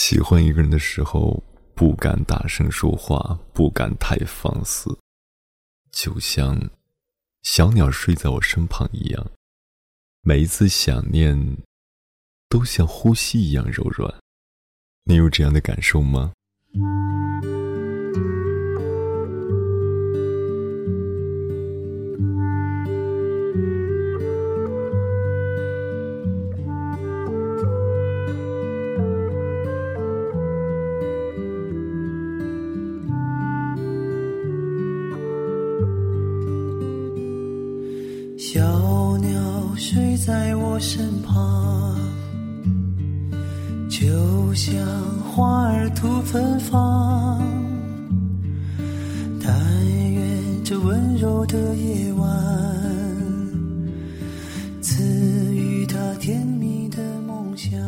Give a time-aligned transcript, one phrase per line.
[0.00, 1.42] 喜欢一个人的时候，
[1.74, 4.96] 不敢大声说话，不敢太放肆，
[5.90, 6.70] 就像
[7.42, 9.26] 小鸟睡在我身旁一样。
[10.20, 11.36] 每一次想念，
[12.48, 14.22] 都像呼吸一样柔软。
[15.02, 16.32] 你有这样的感受吗？
[39.90, 41.98] 睡在我身旁，
[43.88, 44.86] 就像
[45.32, 47.42] 花儿吐芬芳。
[49.42, 49.50] 但
[50.12, 52.28] 愿这温柔的夜晚，
[54.82, 55.02] 赐
[55.54, 57.80] 予他甜蜜的梦想。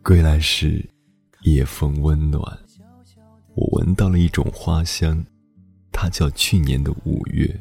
[0.00, 0.88] 归来时，
[1.42, 2.40] 夜风温暖，
[3.56, 5.24] 我闻到了一种花香，
[5.90, 7.52] 它叫去年的五月。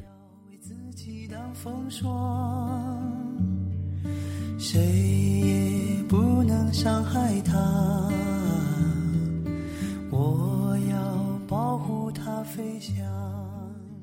[4.73, 8.09] 谁也不能伤害它。
[10.09, 13.05] 我要保护它飞翔。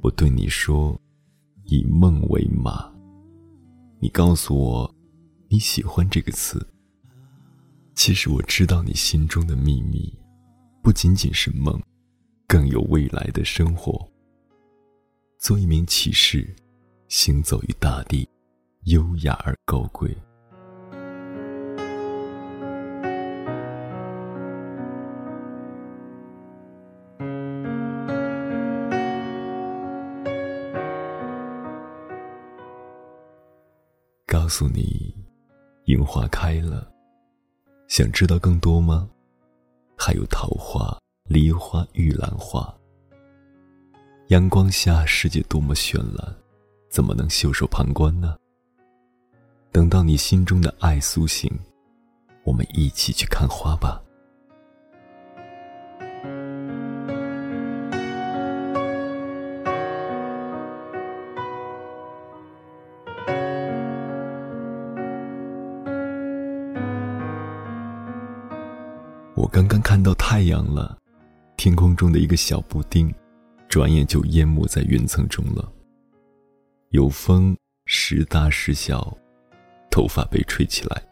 [0.00, 0.96] 我对你说，
[1.64, 2.88] 以梦为马。
[3.98, 4.94] 你告诉我，
[5.48, 6.64] 你喜欢这个词。
[7.96, 10.16] 其实我知道你心中的秘密，
[10.84, 11.82] 不仅仅是梦，
[12.46, 14.08] 更有未来的生活。
[15.36, 16.48] 做一名骑士。
[17.08, 18.28] 行走于大地，
[18.84, 20.16] 优雅而高贵。
[34.50, 35.14] 告诉你，
[35.84, 36.92] 樱花开了，
[37.86, 39.08] 想知道更多吗？
[39.96, 40.98] 还有桃花、
[41.28, 42.76] 梨花、玉兰花。
[44.26, 46.36] 阳光下，世界多么绚烂。
[46.88, 48.36] 怎么能袖手旁观呢？
[49.70, 51.48] 等到你心中的爱苏醒，
[52.42, 54.02] 我们一起去看花吧。
[69.40, 70.98] 我刚刚看到太阳了，
[71.56, 73.10] 天空中的一个小布丁，
[73.70, 75.66] 转眼就淹没在云层中了。
[76.90, 77.56] 有风，
[77.86, 79.16] 时大时小，
[79.90, 81.02] 头发被吹起来，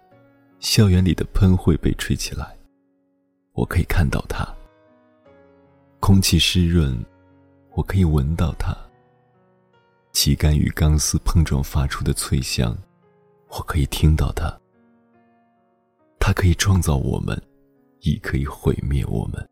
[0.60, 2.54] 校园里的喷绘被吹起来，
[3.54, 4.46] 我可以看到它。
[5.98, 7.02] 空气湿润，
[7.72, 8.76] 我可以闻到它。
[10.12, 12.76] 旗杆与钢丝碰撞发出的脆响，
[13.48, 14.54] 我可以听到它。
[16.20, 17.42] 它可以创造我们，
[18.00, 19.48] 亦可以毁灭我们。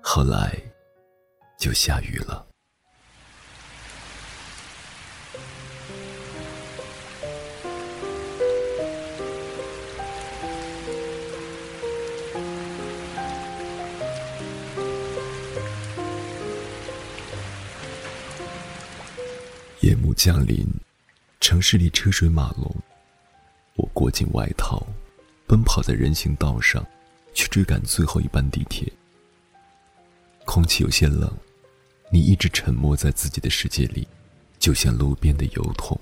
[0.00, 0.56] 后来，
[1.58, 2.46] 就下雨了。
[19.84, 20.66] 夜幕降临，
[21.40, 22.74] 城市里车水马龙。
[23.74, 24.82] 我裹紧外套，
[25.46, 26.82] 奔跑在人行道上，
[27.34, 28.90] 去追赶最后一班地铁。
[30.46, 31.30] 空气有些冷，
[32.10, 34.08] 你一直沉默在自己的世界里，
[34.58, 36.00] 就像路边的油桶。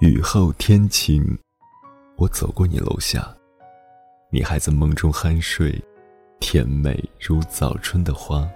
[0.00, 1.22] 雨后天晴。
[2.16, 3.36] 我走过你楼下，
[4.30, 5.78] 你还在梦中酣睡，
[6.38, 8.50] 甜美如早春的花。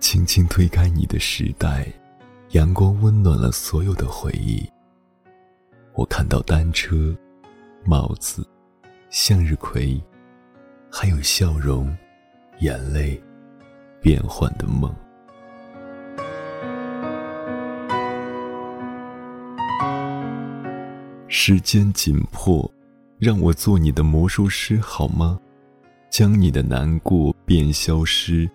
[0.00, 1.86] 轻轻推开你的时代，
[2.50, 4.68] 阳光温暖了所有的回忆。
[5.94, 7.16] 我看到单车、
[7.84, 8.44] 帽子、
[9.08, 10.02] 向日葵，
[10.90, 11.96] 还有笑容、
[12.58, 13.22] 眼泪、
[14.02, 14.92] 变幻的梦。
[21.38, 22.68] 时间紧迫，
[23.18, 25.38] 让我做你的魔术师好吗？
[26.10, 28.50] 将你的难过变消失，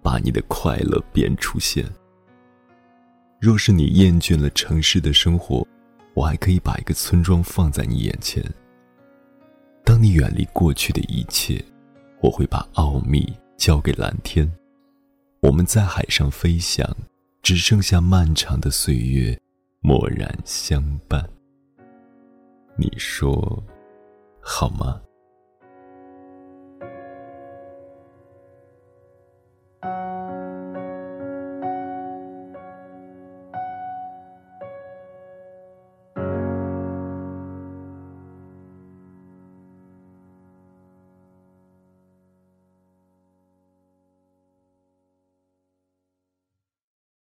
[0.00, 1.84] 把你的快乐变出现。
[3.40, 5.66] 若是你厌倦了城市的生活，
[6.14, 8.40] 我还可以把一个村庄放在你眼前。
[9.84, 11.62] 当你远离过去的一切，
[12.20, 14.48] 我会把奥秘交给蓝天。
[15.40, 16.88] 我们在海上飞翔，
[17.42, 19.36] 只剩下漫长的岁月，
[19.80, 21.28] 默然相伴。
[22.76, 23.62] 你说，
[24.40, 25.00] 好吗？